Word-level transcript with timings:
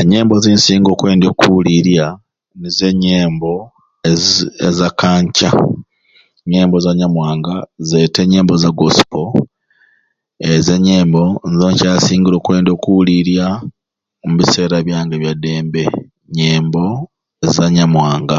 Enyembo 0.00 0.34
zensinga 0.44 0.88
okwendya 0.92 1.26
okuwulirya 1.30 2.06
nizo 2.58 2.84
enyembo 2.92 3.52
eza 4.68 4.88
kanca 5.00 5.50
enyembo 6.44 6.76
zanyamwanga 6.84 7.54
zeta 7.88 8.20
enyembo 8.26 8.54
za 8.62 8.70
gospel 8.78 9.28
ezo 10.52 10.70
enyembo 10.78 11.22
nizo 11.48 11.66
nkyasingire 11.72 12.36
okuwuliryaobiseera 12.76 14.76
byange 14.86 15.14
abyadembe 15.16 15.82
nyembo 16.36 16.84
zanyamwanga. 17.54 18.38